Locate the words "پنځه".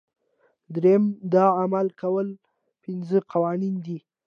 2.83-3.17